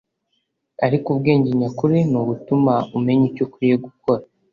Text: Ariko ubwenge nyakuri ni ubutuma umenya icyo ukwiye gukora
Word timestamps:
Ariko 0.85 1.07
ubwenge 1.13 1.49
nyakuri 1.59 1.97
ni 2.09 2.17
ubutuma 2.21 2.73
umenya 2.97 3.25
icyo 3.29 3.41
ukwiye 3.47 3.75
gukora 3.85 4.23